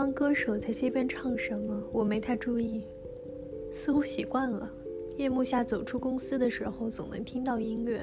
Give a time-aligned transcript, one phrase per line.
[0.00, 2.86] 当歌手在街边唱什么，我没太注意，
[3.70, 4.66] 似乎习惯了。
[5.18, 8.02] 夜幕下走出公司的时候，总能听到音乐。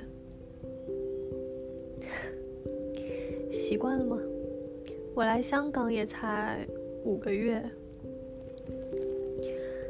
[3.51, 4.15] 习惯了吗？
[5.15, 6.67] 我来香港也才
[7.03, 7.67] 五个月，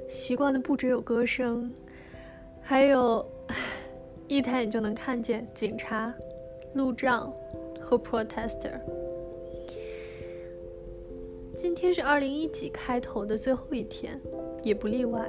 [0.08, 1.70] 习惯的不只有歌声，
[2.62, 3.30] 还有
[4.30, 6.16] 一抬眼就能看见警察、
[6.74, 7.30] 路障
[7.82, 8.80] 和 protester。
[11.58, 14.22] 今天是二零一几开头的最后一天，
[14.62, 15.28] 也不例外。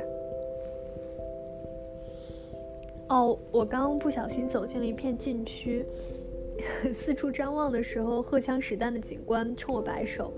[3.09, 5.87] 哦，我刚不小心走进了一片禁区。
[6.93, 10.31] 四处张望的时候，荷枪实弹的警官冲我摆手，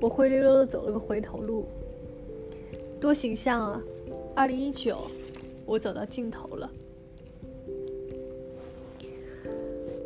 [0.00, 1.66] 我灰溜溜的走了个回头路。
[2.98, 3.82] 多形象啊！
[4.34, 4.96] 二零一九，
[5.66, 6.70] 我走到尽头了。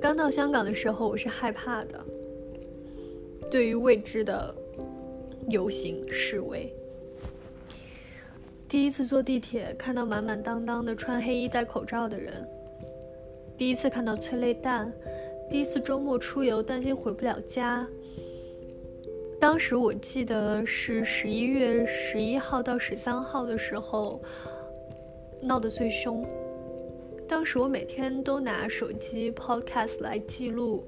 [0.01, 2.05] 刚到香港的时候，我是害怕的，
[3.49, 4.53] 对于未知的
[5.49, 6.73] 游行示威。
[8.69, 12.33] 第一次坐地铁，看到满满当当的穿黑衣戴口罩的人；
[13.57, 14.91] 第一次看到催泪弹。
[15.51, 17.87] 第一次周末出游，担心回不了家。
[19.39, 24.23] 当时我记得是十一月十一号到十三号的时候，
[25.43, 26.25] 闹得最凶。
[27.29, 30.87] 当时我每天都拿手机 Podcast 来记录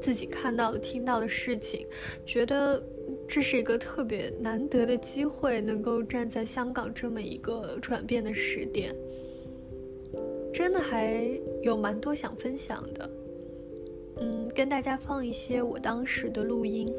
[0.00, 1.86] 自己看到的、听到的事情，
[2.24, 2.82] 觉得
[3.28, 8.94] 这是一个特别难得的机会，能够站在香港这么一个转变的时点。
[10.52, 11.28] 真的还
[11.62, 13.10] 有蛮多想分享的，
[14.20, 16.90] 嗯，跟大家放一些我当时的录音。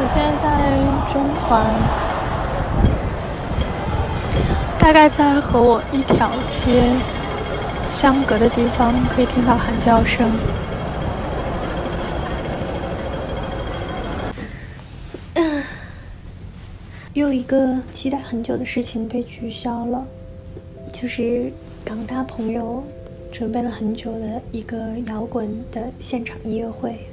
[0.00, 0.78] 我现在在
[1.12, 1.66] 中环，
[4.78, 6.84] 大概在和我一条街
[7.90, 10.30] 相隔的地方，可以听到喊叫声。
[17.14, 20.04] 又一个期待很久的事情被取消了，
[20.92, 21.52] 就是
[21.84, 22.84] 港大朋友
[23.32, 24.78] 准备了很久的一个
[25.08, 27.07] 摇滚的现场音乐会。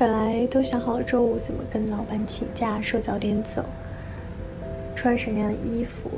[0.00, 3.62] 本来都想好了周五怎么跟老板请假，说早点走，
[4.96, 6.10] 穿什么样的衣服，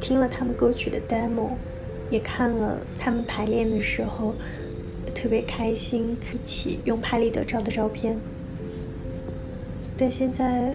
[0.00, 1.50] 听了他们歌曲的 demo，
[2.08, 4.34] 也看了他们排练的时候
[5.14, 8.16] 特别开心，一起用拍立得照的照片。
[9.98, 10.74] 但现在，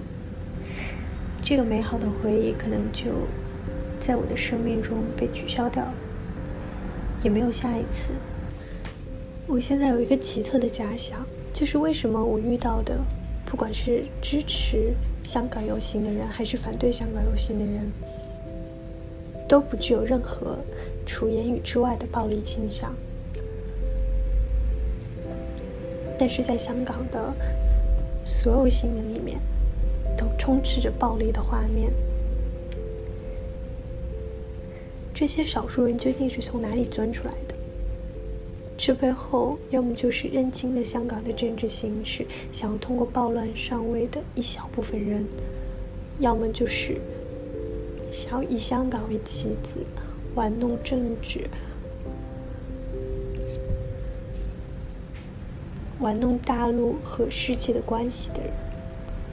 [1.41, 3.05] 这个美好的回忆可能就
[3.99, 5.93] 在我的生命中被取消掉了，
[7.23, 8.11] 也没有下一次。
[9.47, 11.25] 我现在有一个奇特的假想。
[11.55, 12.99] 就是为什么我遇到的，
[13.45, 14.93] 不管是支持
[15.23, 17.89] 香港游行的人，还是反对香港游行的人，
[19.47, 20.57] 都不具有任何
[21.05, 22.93] 除言语之外的暴力倾向。
[26.19, 27.33] 但是在香港的
[28.25, 29.39] 所有新闻里面，
[30.17, 31.89] 都充斥着暴力的画面。
[35.13, 37.44] 这些少数人究竟是从哪里钻出来的？
[38.85, 45.23] 这背后，要么就是认清了香港的政治形势，想要通过暴乱上位的一小部分人；
[46.19, 46.97] 要么就是
[48.11, 49.83] 想要以香港为棋子，
[50.35, 51.49] 玩弄政治，
[55.99, 58.51] 玩弄大陆和世界的关系的人。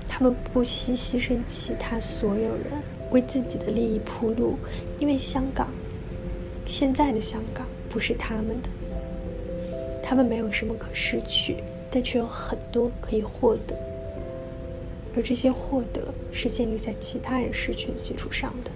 [0.09, 2.73] 他们不惜牺牲其他所有人，
[3.11, 4.57] 为自己的利益铺路，
[4.99, 5.69] 因为香港，
[6.65, 8.71] 现在的香港不是他们的。
[10.13, 11.57] 他们没有什么可失去，
[11.91, 13.75] 但却有很多可以获得，
[15.17, 18.71] 而这些获得是建立在其他人失去的基础上的。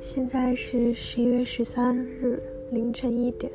[0.00, 2.42] 现在是十一月十三日
[2.72, 3.52] 凌晨一点，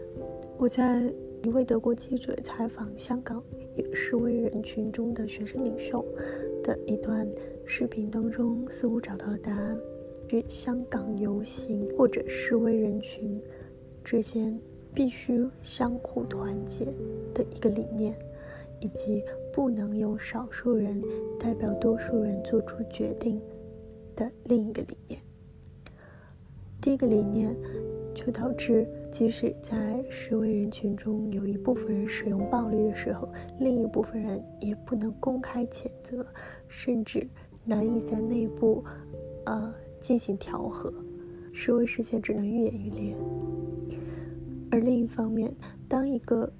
[0.57, 1.03] 我在
[1.43, 3.43] 一位德国记者采访香港
[3.75, 6.01] 一个示威人群中的学生领袖
[6.63, 7.27] 的一段
[7.65, 9.77] 视频当中，似乎找到了答案：
[10.29, 13.37] 是香港游行或者示威人群
[14.01, 14.57] 之间。
[14.95, 16.85] 必须相互团结
[17.33, 18.17] 的一个理念，
[18.79, 19.21] 以及
[19.51, 21.03] 不能由少数人
[21.37, 23.41] 代表多数人做出决定
[24.15, 25.19] 的另一个理念。
[26.81, 27.53] 第一个理念
[28.13, 33.27] 就导致，即使在示威人群中有一部分人使用暴力的时候，
[33.59, 36.25] 另一部分人也不能公开谴责
[36.67, 37.27] 甚至
[37.65, 38.83] 难以在内部，
[39.45, 40.93] 呃，进行调和，
[41.51, 43.15] 示威事件只能愈演愈烈。
[44.75, 45.55] 而另一方面，
[45.87, 46.51] 当一个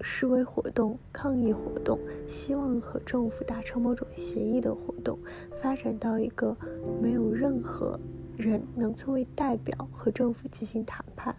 [0.00, 5.16] 示威活动、抗议活动，希望和政府达成某种协议的活动，
[5.62, 6.56] 发展到一个
[7.00, 7.96] 没有任何
[8.36, 11.32] 人能作为代表和政府进行谈判，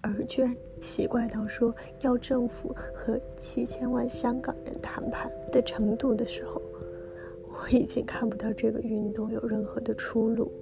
[0.00, 6.62] 而居然奇怪到说要政府和七千万香港人谈判的程度的时候，
[7.48, 10.52] 我已经看不到这个运动有任何的出路。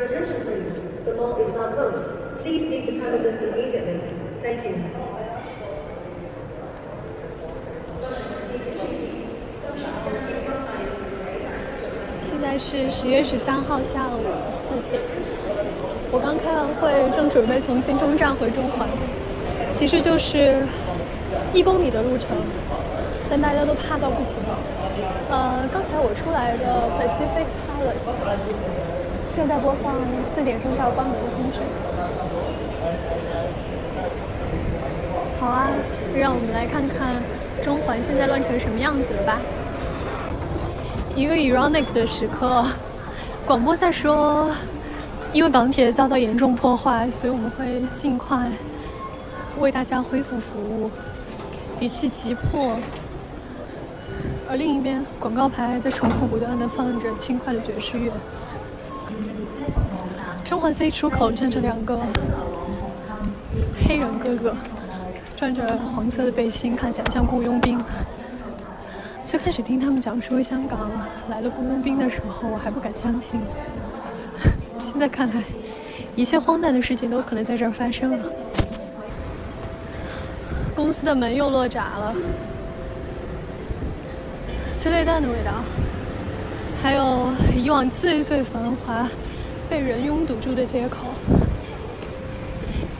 [0.00, 0.72] Your attention, please.
[1.04, 2.02] The mall is now closed.
[2.40, 4.00] Please leave the premises immediately.
[4.40, 4.76] Thank you.
[12.22, 15.02] 现在是十月十三号下午四点，
[16.10, 18.88] 我刚开完会，正准备从金钟站回中环，
[19.74, 20.62] 其实就是
[21.52, 22.34] 一公里的路程，
[23.28, 24.36] 但大家都怕到不行。
[25.28, 28.79] 呃，刚才我出来的 Pacific Palace。
[29.36, 29.94] 正在播放
[30.24, 31.58] 四点钟就要关门的通知。
[35.38, 35.70] 好啊，
[36.14, 37.22] 让我们来看看
[37.62, 39.40] 中环现在乱成什么样子了吧。
[41.16, 42.64] 一个 ironic 的时刻，
[43.46, 44.50] 广播在说，
[45.32, 48.50] 因为港铁遭到严重破坏，所以我们会尽快
[49.58, 50.90] 为大家恢复服务，
[51.80, 52.76] 语气急迫。
[54.48, 58.12] 而另一边，广告牌在重复不断的放着轻快的爵士乐。
[60.50, 61.96] 中环 C 出口站着两个
[63.86, 64.56] 黑人哥哥，
[65.36, 67.80] 穿着黄色的背心，看起来像雇佣兵。
[69.22, 70.90] 最开始听他们讲说香港
[71.28, 73.40] 来了雇佣兵的时候，我还不敢相信。
[74.82, 75.40] 现在看来，
[76.16, 78.32] 一切荒诞的事情都可能在这儿发生了。
[80.74, 82.14] 公司的门又落闸了，
[84.76, 85.52] 催泪弹的味道，
[86.82, 89.08] 还有以往最最繁华。
[89.70, 91.06] 被人拥堵住的街口，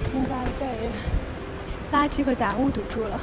[0.04, 0.30] 现在
[0.60, 0.66] 被
[1.92, 3.20] 垃圾和杂物堵住了。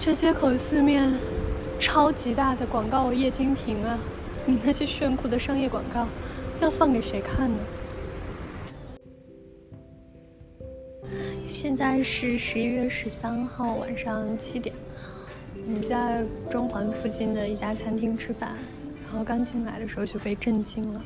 [0.00, 1.12] 这街口四面
[1.78, 3.98] 超级大的广告液晶屏啊！
[4.46, 6.08] 你那些炫酷的商业广告，
[6.58, 7.58] 要放给谁看呢？
[11.46, 14.74] 现在是十一月十三号晚上七点，
[15.66, 18.54] 我们在中环附近的一家餐厅吃饭。
[19.10, 21.02] 然后刚进来的时候就被震惊了，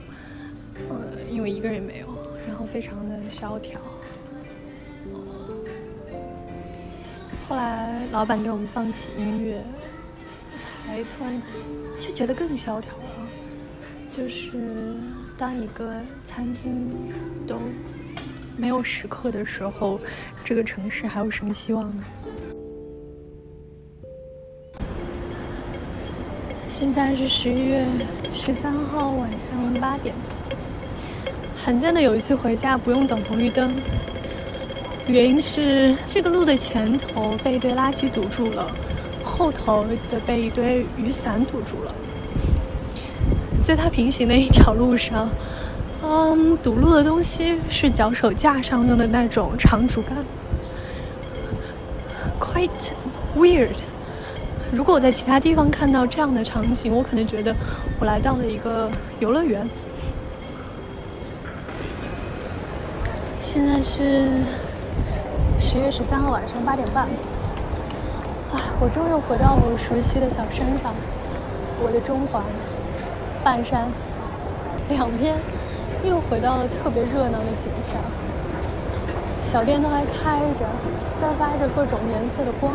[0.90, 2.06] 呃，因为一个人没有，
[2.46, 3.80] 然后非常的萧条。
[7.48, 9.62] 后来老板给我们放起音乐，
[10.58, 11.42] 才突然
[11.98, 13.02] 就觉得更萧条了。
[14.10, 14.94] 就是
[15.36, 17.10] 当一个餐厅
[17.46, 17.58] 都
[18.56, 19.98] 没有食客的时候，
[20.44, 22.04] 这个城市还有什么希望呢？
[26.76, 27.86] 现在是十一月
[28.32, 30.12] 十三号晚上八点，
[31.56, 33.72] 罕见的有一次回家不用等红绿灯，
[35.06, 38.66] 原因是这个路的前头被一堆垃圾堵住了，
[39.22, 41.94] 后头则被一堆雨伞堵住了。
[43.62, 45.30] 在它平行的一条路上，
[46.02, 50.26] 嗯，堵路的东西是脚手架上用的那种长竹竿
[52.40, 52.90] ，quite
[53.36, 53.76] weird。
[54.74, 57.54] 如果我在其他地方看到这样的场景，我可能觉得
[58.00, 58.90] 我来到了一个
[59.20, 59.64] 游乐园。
[63.40, 64.28] 现在是
[65.60, 67.04] 十月十三号晚上八点半，
[68.52, 70.92] 啊，我终于回到了我熟悉的小山上，
[71.80, 72.42] 我的中环、
[73.44, 73.88] 半山
[74.88, 75.36] 两边
[76.02, 77.94] 又回到了特别热闹的景象，
[79.40, 80.66] 小店都还开着，
[81.08, 82.72] 散发着各种颜色的光。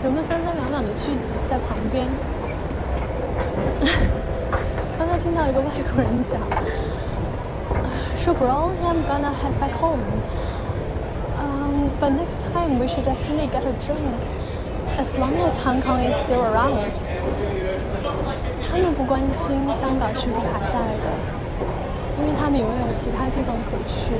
[0.00, 2.06] 人们三三两两的聚集在旁边。
[4.96, 6.40] 刚才听到一个外国人讲，
[8.16, 9.98] 说 “Bro, I'm gonna head back home.
[11.36, 14.22] Um, but next time we should definitely get a drink,
[14.98, 16.94] as long as Hong Kong is still around.”
[18.70, 21.10] 他们不关心香港是不是还在的，
[22.20, 24.12] 因为他们永远有其他地方可去。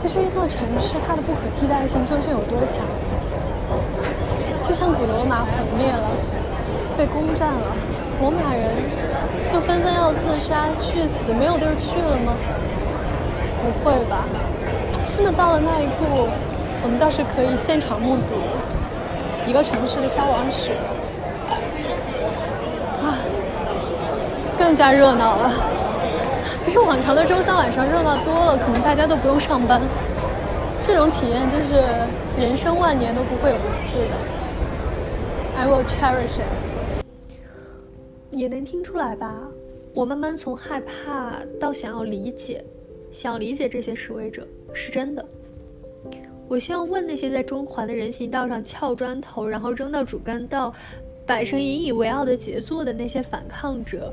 [0.00, 2.86] 其实一座城市，它的不可替代性究竟有多强？
[4.62, 6.08] 就像古罗马毁灭了，
[6.96, 7.74] 被攻占了，
[8.20, 8.70] 罗马人
[9.48, 12.32] 就纷纷要自杀去死，没有地儿去了吗？
[13.60, 14.24] 不会吧！
[15.10, 16.28] 真的到了那一步，
[16.84, 18.22] 我们倒是可以现场目睹
[19.48, 20.70] 一个城市的消亡史
[23.02, 23.18] 啊，
[24.56, 25.50] 更加热闹了，
[26.84, 29.80] 往常的周三晚上热闹多了，可能大家都不用上班。
[30.82, 31.82] 这种体验就是
[32.38, 34.14] 人生万年都不会有一次的。
[35.56, 37.04] I will cherish it。
[38.30, 39.34] 也能听出来吧？
[39.94, 42.64] 我慢慢从害怕到想要理解，
[43.10, 45.24] 想要理解这些示威者是真的。
[46.46, 50.72] 我希望问那些在中环的人行道上撬砖头，然后扔到主干道，
[51.28, 54.10] 摆成引以为傲的杰作的那些反抗者，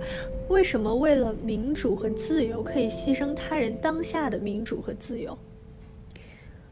[0.50, 5.36] 为什么为了民主和自由可以牺牲他人当下的民主和自由？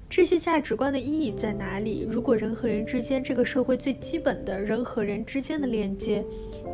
[0.10, 2.06] 这些价值观的意义在哪里？
[2.10, 6.24] 如果人和人之间这个社会最基本的人和人之间的链接，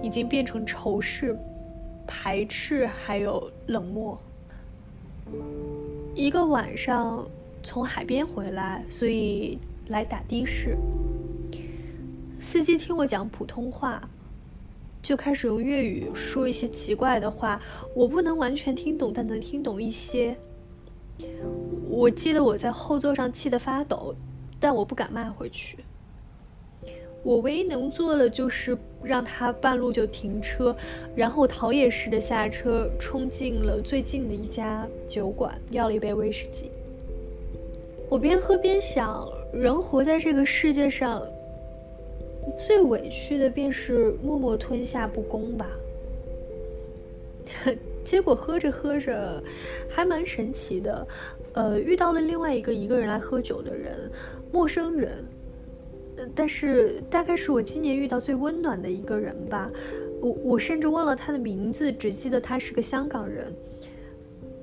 [0.02, 1.38] 已经变成仇视、
[2.08, 4.20] 排斥，还有冷漠，
[6.16, 7.26] 一个晚上。
[7.62, 9.60] 从海边回来，所以
[9.90, 10.78] 来打的士。
[12.40, 14.02] 司机听我讲普通话，
[15.02, 17.62] 就开始用粤语说一些奇怪的话，
[17.94, 20.38] 我不能完全听懂，但能听懂一些。
[21.90, 24.16] 我记得我在后座上气得发抖，
[24.60, 25.78] 但我不敢骂回去。
[27.22, 30.74] 我唯一能做的就是让他半路就停车，
[31.14, 36.72] 然后逃也似的下车，冲进了最近的一家酒馆，要了一杯威士忌。
[38.10, 41.22] 我边喝边想，人活在这个世界上，
[42.58, 45.68] 最委屈的便是默默吞下不公吧。
[48.04, 49.44] 结果喝着喝着，
[49.90, 51.08] 还蛮神奇的，
[51.54, 54.10] 呃，遇到了另外一个一个人来喝酒的人，
[54.52, 55.24] 陌生人，
[56.18, 59.70] 呃但是大概是我今年遇到最温暖的一个人吧。
[60.22, 63.54] 我我甚至忘了他的名字，只记得他是个香港人。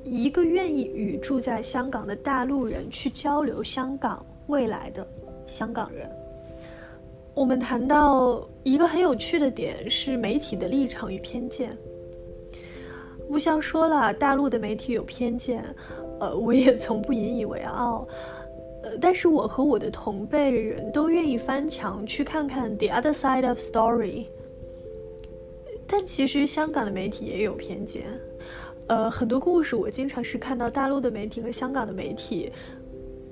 [0.04, 5.06] 一个愿意与住在香港的大陆人去交流香港未来的
[5.46, 6.08] 香港人，
[7.36, 11.76] 我们谈到一个很有趣的点是媒体的立场与偏见。
[13.28, 15.62] 吴晓说了，大陆的媒体有偏见，
[16.18, 18.08] 呃，我也从不引以为傲，
[18.82, 24.24] 呃，但是我和我的同辈人都愿意翻墙去看看 the other side of story。
[25.86, 28.06] 但其实香港的媒体也有偏见。
[28.86, 32.50] 呃，很多故事我经常是看到大陆的媒体和香港的媒体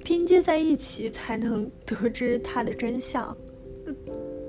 [0.05, 3.35] 拼接在一起，才能得知它的真相。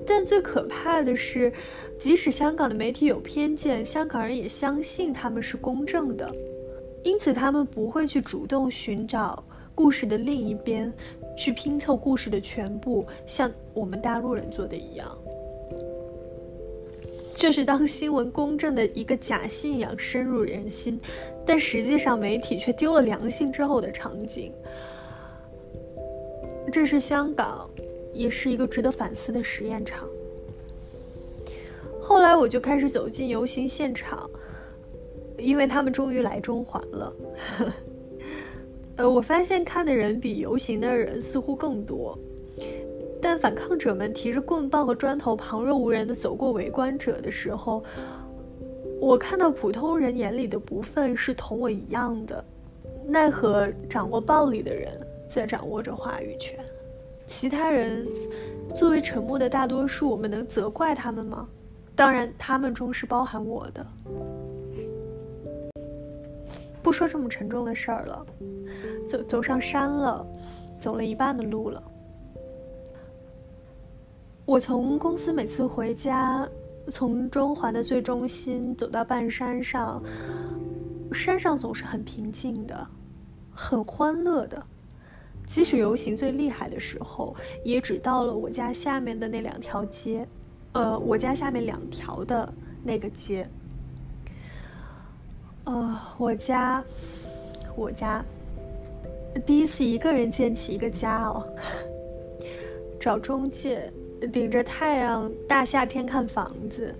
[0.06, 1.52] 但最可怕的是，
[1.98, 6.32] 即使香港的媒体有偏见，香港人也相信他们是公正的，
[7.02, 9.42] 因此他们不会去主动寻找
[9.74, 10.92] 故事的另一边，
[11.36, 15.18] 去拼凑故事的全部，像我们大陆人做的一样。
[17.34, 20.98] 这是当新闻公正的一个假信仰深入人心，
[21.44, 24.52] 但实际上媒体却丢了良心之后的场景。
[26.72, 27.68] 这是香港，
[28.16, 30.08] 也是一个值得反思的实验场。
[32.00, 34.28] 后来我就开始走进游行现场，
[35.36, 37.12] 因为他们终于来中环了。
[38.96, 42.18] 呃，我发现看的人比游行的人似乎更多。
[43.20, 47.82] 但反抗者们提着棍棒和砖头，旁若无人的走过围观者的时候，
[49.00, 52.44] 我看到普通人眼里的不忿是同我一样的。
[53.08, 54.88] 奈何掌握暴力的人
[55.28, 56.58] 在掌握着话语权，
[57.26, 58.06] 其他人
[58.74, 61.48] 作为沉默的大多数，我们能责怪他们吗？
[61.94, 63.86] 当然，他们中是包含我的。
[66.82, 68.26] 不说这么沉重的事儿了，
[69.08, 70.24] 走走上山了，
[70.80, 71.82] 走了一半的路了。
[74.44, 76.48] 我从公司每次回家，
[76.88, 80.00] 从中环的最中心走到半山上，
[81.12, 82.86] 山上总是很平静的，
[83.52, 84.62] 很欢乐的。
[85.46, 87.34] 即使游行最厉害的时候，
[87.64, 90.26] 也只到了我家下面的那两条街，
[90.72, 93.48] 呃，我家下面两条的那个街。
[95.64, 96.84] 呃，我家，
[97.76, 98.24] 我家，
[99.44, 101.44] 第一次一个人建起一个家哦，
[103.00, 103.92] 找中介。
[104.32, 106.92] 顶着太阳，大夏天看房子。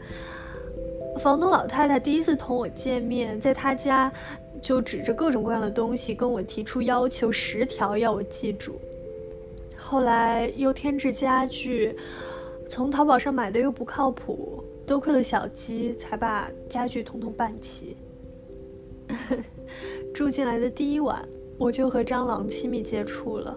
[1.18, 4.12] 房东老太太第一次同我见面，在她家
[4.60, 8.80] 就指着各种各样的东西跟我提出要求，十条要我记住。
[9.76, 11.96] 后来又添置家具，
[12.68, 17.96] 从淘宝上买的又不靠谱，多亏了小鸡才把家具统统办齐。
[20.12, 21.25] 住进来的第一晚，
[21.58, 23.56] 我就和蟑螂亲密接触了，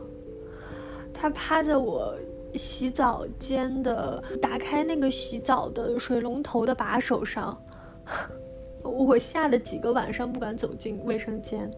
[1.14, 2.16] 它趴在我。
[2.56, 7.56] 洗澡间的打开那个洗澡的水龙头的把手上，
[8.90, 11.70] 我吓得几个晚上不敢走进卫生间。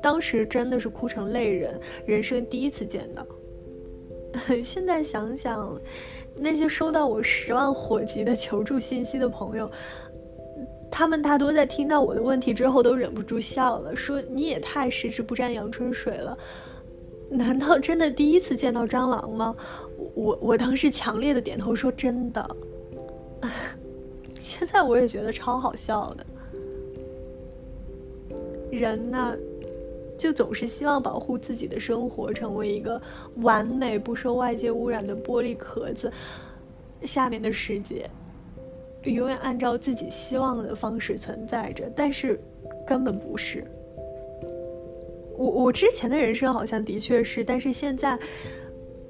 [0.00, 3.26] 当时真的是哭成泪人，人生第一次见到。
[4.62, 5.80] 现在想想，
[6.36, 9.68] 那些收到我十万火急的求助信息的朋友，
[10.90, 16.38] 他们大多在听到我的问题之后都忍不住笑了，说你也太十指不沾阳春水了。
[17.30, 19.56] 难道真的第一次见到蟑螂吗？
[20.14, 22.56] 我我当时强烈的点头说真的。
[24.40, 26.26] 现在我也觉得超好笑的。
[28.70, 29.34] 人呢，
[30.18, 33.00] 就总是希望保护自己的生活成为一个
[33.36, 36.12] 完美不受外界污染的玻璃壳子，
[37.02, 38.08] 下面的世界
[39.04, 42.38] 永远按照自己希望的方式存在着，但是
[42.86, 43.64] 根本不是。
[45.36, 48.18] 我我之前的人生好像的确是，但是现在，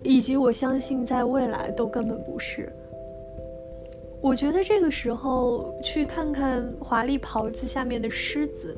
[0.02, 2.72] 以及我相信在未来都根本不是。
[4.20, 8.76] 我觉得这个时候去看看华丽袍子下面的狮子，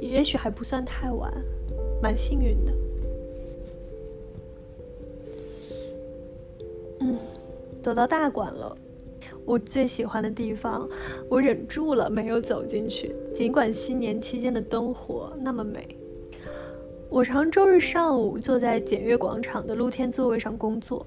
[0.00, 1.32] 也许还不算太晚，
[2.02, 2.72] 蛮幸运的。
[7.00, 7.16] 嗯，
[7.82, 8.76] 走到大馆了，
[9.44, 10.88] 我最喜欢的地方，
[11.28, 15.96] 我忍住了没有走进去，尽管新年期间的灯火那么美。
[17.08, 21.06] 我常周日上午坐在检阅广场的露天座位上工作。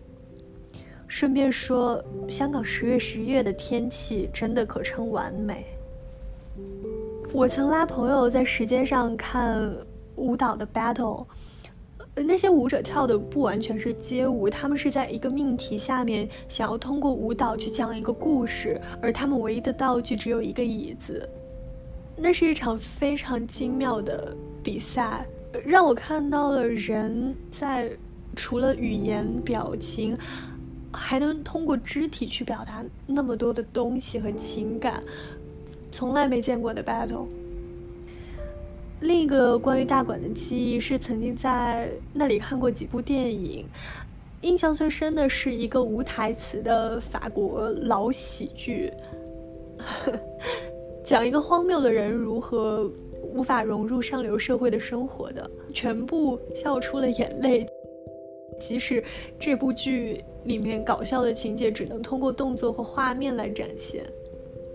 [1.08, 5.66] 顺便说，香港十月、十一月的天气真的可称完美。
[7.34, 9.72] 我曾拉朋友在石阶上看
[10.16, 11.26] 舞蹈的 battle，
[12.16, 21.30] 那些舞者跳的不完全是街舞，他们是在一个命题下面，想要通过舞蹈去讲一个故事，而他们唯一的道具只有一个椅子。
[22.16, 25.26] 那是一场非常精妙的比赛。
[25.66, 27.90] 让我看到了人在
[28.36, 30.18] 除了语言表情，
[30.96, 35.04] 还能通过肢体去表达那么多的东西和情感，
[35.92, 37.28] 从来没见过的 battle。
[39.02, 43.66] 另一个关于大馆的记忆是曾经在那里看过几部电影，
[44.42, 48.92] 印象最深的是一个无台词的法国老喜剧，
[51.04, 52.90] 讲一个荒谬的人如何。
[53.34, 57.66] 无法融入上流社会的生活的，全部笑出了眼泪。
[58.60, 59.04] 即使
[59.40, 64.06] 这部剧里面搞笑的情节只能通过动作和画面来展现。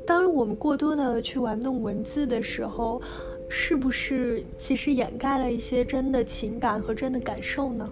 [0.06, 3.00] 当我们过多的去玩弄文字的时候，
[3.48, 7.88] 是不是其实掩盖了一些真的情感和真的感受呢？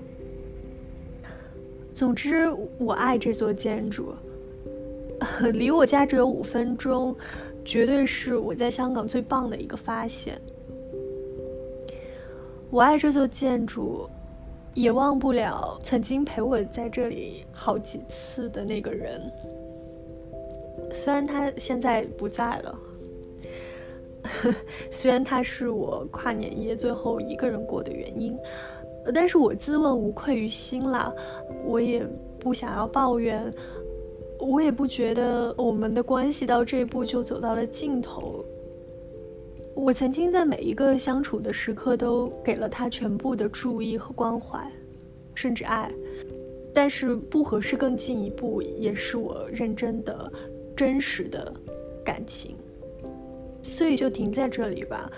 [1.95, 2.47] 总之，
[2.79, 4.15] 我爱这座建筑，
[5.53, 7.15] 离我家只有五分钟，
[7.65, 10.41] 绝对是我在香港最棒的一个发现。
[12.71, 14.09] 我爱这座建筑，
[14.75, 19.21] 也忘不了曾经陪我在这里好几次的那个人。
[20.93, 22.79] 虽然他现在不在了，
[24.91, 28.39] 虽然他是我跨年夜最后一个人过的原因，
[29.13, 31.13] 但是我自问无愧于心啦。
[31.65, 32.07] 我也
[32.39, 33.53] 不想要抱怨，
[34.39, 38.45] 我也不觉得我们的关系到这一步就走到了尽头。
[39.81, 44.61] 我曾经在每一个相处的时刻都给了他全部的注意和关怀，
[45.37, 45.89] 甚至爱。
[46.75, 50.33] 但是不合适更进一步，也是我认真的、
[50.77, 51.55] 真实的
[52.05, 52.57] 感情。
[53.63, 55.09] 所以就停在这里吧，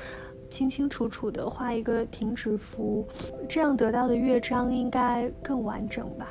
[0.51, 3.09] 清清楚楚的画一个停止符，
[3.49, 6.29] 这样得到的乐章应该更完整吧。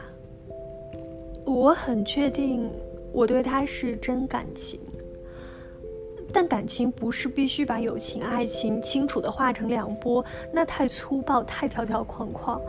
[1.46, 2.70] 我很确定，
[3.12, 4.80] 我对他是真感情。
[6.32, 12.62] 但感情不是必须把友情、爱情清楚的划成两波，那太粗暴，太条条框框。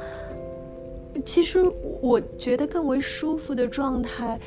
[1.25, 1.61] 其实
[2.01, 4.39] 我觉得更为舒服的状态，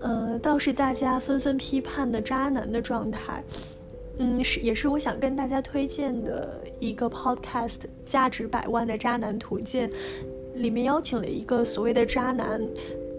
[0.00, 3.42] 呃，倒是大家纷纷批判的渣男的状态。
[4.18, 9.90] 嗯，是也是我想跟大家推荐的一个 podcast，价值百万的渣男图鉴，
[10.54, 12.60] 里面邀请了一个所谓的渣男。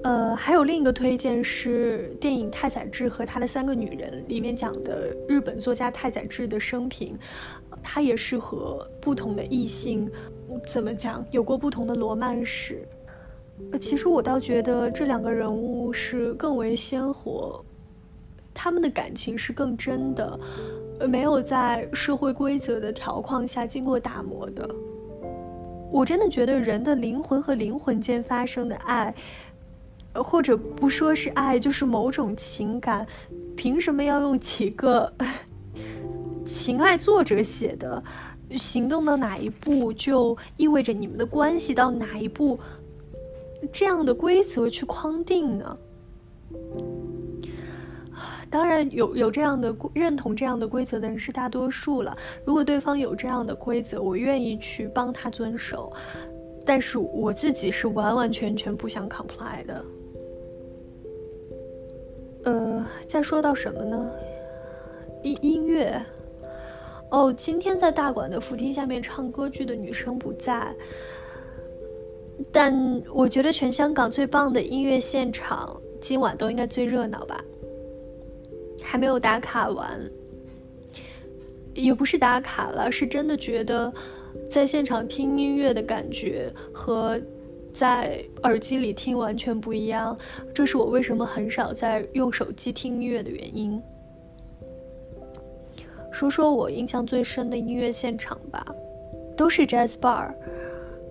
[0.03, 7.17] 呃，还有另一个推荐是电影《太宰治和他的三个女人》里面讲的日本作家太宰治的生平，
[7.81, 10.11] 他也是和不同的异性，
[10.67, 12.85] 怎么讲，有过不同的罗曼史。
[13.79, 17.63] 其实我倒觉得这两个人物是更为鲜活，
[18.53, 20.37] 他们的感情是更真的，
[21.07, 24.69] 没有在社会规则的条框下经过打磨的。
[25.89, 29.13] 我真的觉得人的灵魂和灵魂间发生的爱。
[30.15, 33.05] 或者不说是爱，就是某种情感，
[33.55, 35.13] 凭什么要用几个
[36.45, 38.03] 情爱作者写的
[38.57, 42.59] “行动到哪一步就意味着你们的关系到哪一步”
[43.71, 45.77] 这样的规则去框定呢？
[48.49, 52.15] 当然，有有这样的认同这样的规则的人是大多数了。
[52.45, 55.91] 如果对方有这样的规则，我愿意去帮他遵守，
[56.63, 59.83] 但是我自己是完完全全不想 comply 的。
[62.43, 64.11] 呃，再说到什么呢？
[65.21, 66.01] 音音乐。
[67.09, 70.75] 哦，今天在大馆的扶梯下面唱歌剧的女生不在，
[72.51, 77.39] 但我觉得全香港最棒的音乐现场今晚都应该最热闹吧。
[78.81, 80.11] 还没有打卡完，
[81.75, 83.93] 也不是打卡了，是真的觉得
[84.49, 87.21] 在现场听音乐的感觉和
[87.73, 90.17] 在耳机里听完全不一样。
[90.53, 93.81] 这是我为什么很少在用手机听音乐的原因。
[96.11, 98.63] 说说我印象最深的音乐现场吧，
[99.35, 100.31] 都是 jazz bar。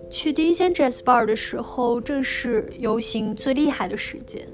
[0.09, 4.47] 去第一间 jazz bar 的时候，正是游行最厉害的时间。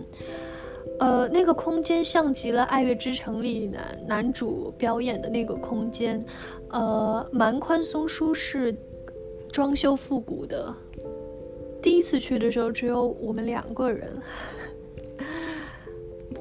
[0.99, 6.21] 呃，那个空间像极了《爱乐之城》里男男主表演的那个空间，
[6.71, 8.75] 呃，蛮宽松舒适，
[9.51, 10.73] 装修复古的。
[11.81, 14.21] 第一次去的时候，只有我们两个人。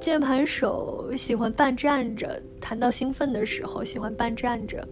[0.01, 4.87] 键盘手喜欢半站着，弹到兴奋的时候喜欢半站着。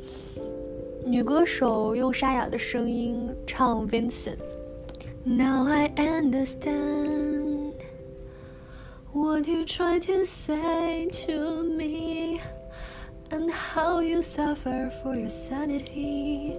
[1.04, 4.36] 女歌手用沙哑的声音唱《Vincent》。
[5.24, 7.72] Now I understand
[9.12, 12.40] what you try to say to me
[13.30, 16.56] and how you suffer for your sanity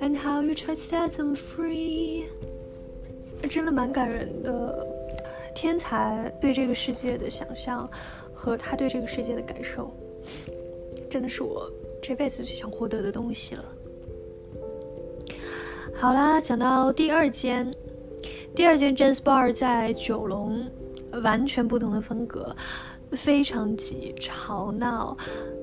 [0.00, 2.24] and how you try to set them free。
[3.48, 4.86] 真的蛮感人的。
[5.54, 7.90] 天才对这个世界的想象
[8.32, 9.92] 和他对这个世界的感受，
[11.10, 11.68] 真的是我
[12.00, 13.64] 这辈子最想获得的东西了。
[15.96, 17.68] 好啦，讲到第二间，
[18.54, 20.64] 第二间 Jazz Bar 在九龙，
[21.24, 22.54] 完全不同的风格，
[23.10, 25.16] 非常挤、吵闹，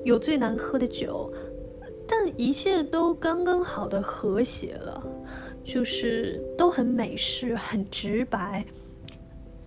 [0.04, 1.32] 有最难喝的酒，
[2.08, 5.02] 但一切都刚刚好的和谐了，
[5.64, 8.64] 就是都很美式、很直白。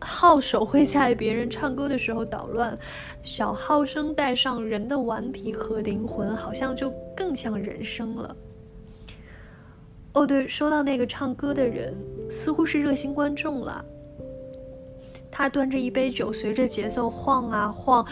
[0.02, 2.74] 号手会在别人唱歌的时候捣乱，
[3.22, 8.36] 小号声带上人的顽皮和灵魂，好像就更像人声了。
[10.14, 11.94] 哦，对，说到那个唱歌的人，
[12.30, 13.84] 似乎是热心观众了。
[15.30, 18.06] 他端着一杯酒，随着节奏晃啊晃，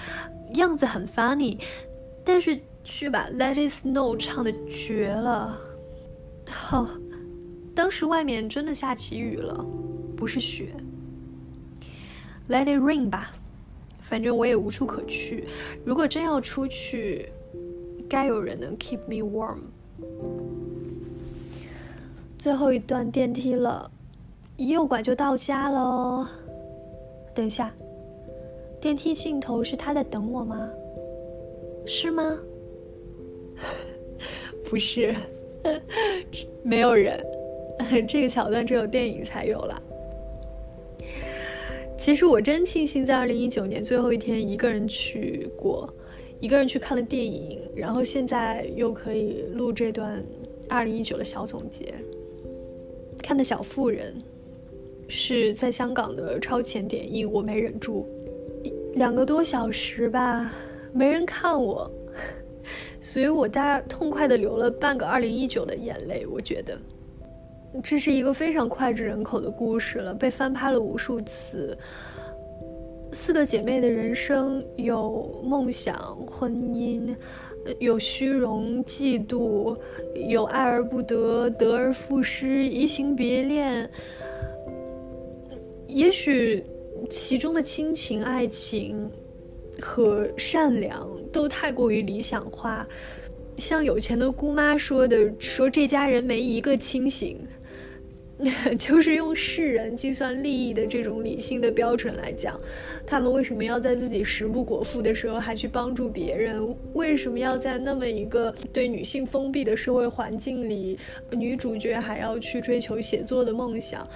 [0.55, 1.57] 样子很 funny，
[2.23, 5.59] 但是去把《Let It Snow》唱的绝了。
[6.71, 6.87] 哦，
[7.75, 9.63] 当时外面真的下起雨了，
[10.15, 10.73] 不是雪。
[12.47, 13.33] Let it rain 吧，
[13.99, 15.49] 反正我也无处可去。
[15.83, 17.29] 如果真要出去，
[18.09, 19.57] 该有人能 keep me warm。
[22.39, 23.91] 最后一段电梯了，
[24.55, 26.25] 一右拐就到家喽。
[27.35, 27.69] 等一下，
[28.79, 30.69] 电梯尽头是他在等我吗？
[31.85, 32.23] 是吗？
[34.69, 35.15] 不是，
[36.63, 37.19] 没有人。
[38.07, 39.81] 这个桥段只有电影才有了。
[41.97, 45.91] 其实我真庆幸在二零一九年最后一天一个人去过，
[46.39, 50.23] 一个人去看了电影，然后现在又可以录这段
[50.67, 51.93] 二零一九的小总结。
[53.21, 54.15] 看的小妇人
[55.07, 58.07] 是在香港的超前点映，我没忍住，
[58.95, 60.51] 两个多小时吧，
[60.93, 61.91] 没人看我，
[62.99, 66.77] 所以我大痛快的流了半个二零一九的眼泪，我觉得。
[67.83, 71.77] 这是一个非常脍炙人口的故事了，被翻拍了无数次。
[73.11, 77.15] 四个姐妹的人生有梦想、婚姻，
[77.79, 79.77] 有虚荣、嫉妒，
[80.27, 83.89] 有爱而不得、得而复失、移情别恋。
[85.87, 86.63] 也许
[87.09, 89.09] 其中的亲情、爱情
[89.81, 92.87] 和善良都太过于理想化，
[93.57, 97.37] 像有钱的姑妈说的：“说这家人没一个清醒。
[98.77, 102.59] ”就是用世人计算利益的这种理性的标准来讲，
[103.03, 106.75] 他们为什么要在自己食不果腹的时候还去帮助别人？
[106.93, 110.99] 为什么要在那么一个对女性封闭的社会环境里，
[111.31, 114.07] 女主角还要去追求写作的梦想？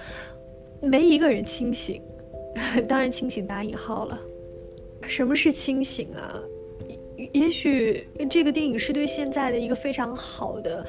[0.80, 2.00] 没一个人清醒，
[2.86, 4.16] 当然清醒打引号了。
[5.06, 6.40] 什么是清醒啊？
[7.32, 10.84] 也许这个电影是对现在的一个非常好的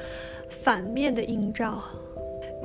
[0.48, 1.82] 反面的映照。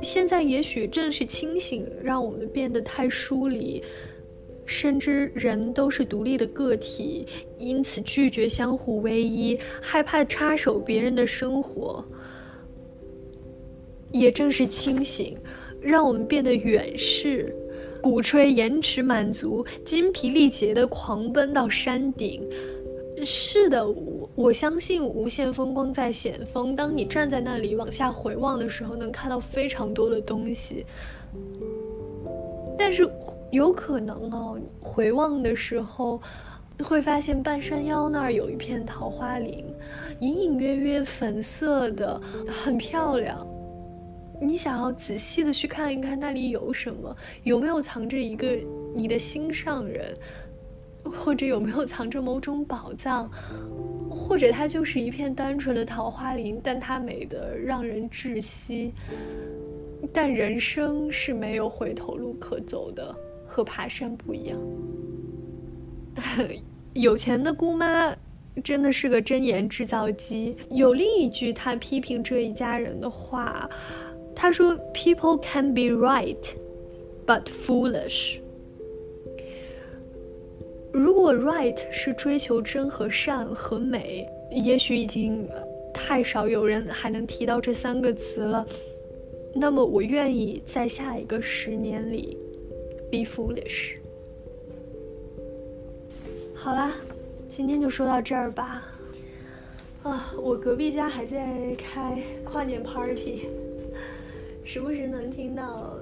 [0.02, 3.82] 现在也许正是清醒，让我们变得太疏离，
[4.64, 7.26] 深知人都是独立的个体，
[7.58, 12.04] 因此拒绝相互唯一，害怕插手别人的生活。
[14.10, 15.38] 也正是清醒，
[15.80, 17.54] 让我们变得远视，
[18.02, 22.48] 鼓吹延迟满足，精疲力竭的狂奔到山顶。
[23.22, 26.74] 是的，我我相信无限风光在险峰。
[26.74, 30.86] 当你站在那里往下回望的时候，能看到非常多的东西。
[32.78, 33.06] 但是
[33.50, 36.18] 有可能哦，回望的时候，
[36.82, 39.66] 会发现半山腰那儿有一片桃花林，
[40.20, 43.46] 隐隐约约粉色的，很漂亮。
[44.40, 48.58] 你想要仔细的去看一看那里有什么，有没有藏着一个
[48.94, 50.16] 你的心上人，
[51.04, 53.30] 或者有没有藏着某种宝藏，
[54.08, 58.92] 或者它就是一片单纯的桃花林，但它美得让人窒息。
[60.12, 63.14] 但人生是没有回头路可走的，
[63.46, 64.58] 和爬山不一样。
[66.94, 68.16] 有钱的姑妈
[68.64, 70.56] 真的是个真言制造机。
[70.70, 73.68] 有另一句她批评这一家人的话，
[74.42, 76.34] 他说：“People can be right,
[77.26, 78.38] but foolish。”
[80.90, 85.46] 如果 “right” 是追求真和善和美，也许已经
[85.92, 88.66] 太少有人还能提到这三个词了。
[89.54, 92.38] 那么，我愿意在下一个十年里
[93.12, 93.98] be foolish。
[96.54, 96.94] 好啦，
[97.46, 98.82] 今天就说到这儿吧。
[100.02, 103.48] 啊，我隔壁家还在开跨年 party，
[104.72, 105.96] 时不时能听到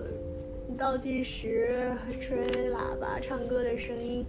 [0.77, 2.37] 倒计时、吹
[2.71, 4.27] 喇叭、唱歌的声音，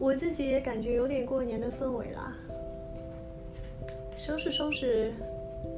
[0.00, 2.34] 我自己也感觉有点过年的氛围啦。
[4.16, 5.12] 收拾收拾，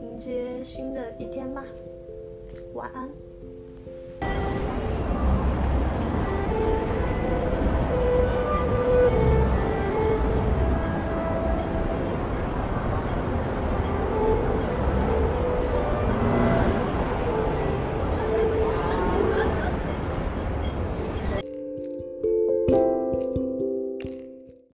[0.01, 1.63] 迎接新的一天吧。
[2.73, 3.07] 晚安。